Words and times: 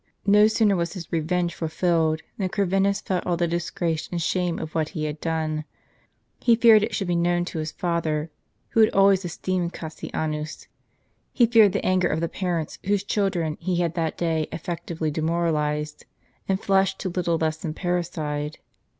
No 0.25 0.47
sooner 0.47 0.75
was 0.75 0.93
his 0.93 1.11
revenge 1.13 1.53
fulfilled 1.53 2.23
than 2.39 2.49
Corvinus 2.49 3.01
felt 3.01 3.23
all 3.23 3.37
the 3.37 3.47
disgrace 3.47 4.09
and 4.11 4.19
shame 4.19 4.57
of 4.57 4.73
what 4.73 4.89
he 4.97 5.03
had 5.05 5.21
done; 5.21 5.63
he 6.39 6.55
feared 6.55 6.81
it 6.81 6.95
should 6.95 7.07
be 7.07 7.15
known 7.15 7.45
to 7.45 7.59
his 7.59 7.71
father, 7.71 8.31
who 8.69 8.79
had 8.79 8.89
always 8.95 9.23
esteemed 9.25 9.73
Cassianus; 9.73 10.65
he 11.33 11.45
feared 11.45 11.73
the 11.73 11.85
anger 11.85 12.07
of 12.07 12.19
the 12.19 12.27
parents, 12.27 12.79
whose 12.85 13.03
childi 13.03 13.43
en 13.45 13.57
he 13.59 13.75
had 13.75 13.93
that 13.93 14.17
day 14.17 14.47
efi"ectually 14.51 15.11
demoral 15.13 15.55
ized, 15.55 16.05
and 16.49 16.59
fleshed 16.59 16.97
to 16.97 17.09
little 17.09 17.37
less 17.37 17.57
than 17.57 17.75
parricide. 17.75 18.57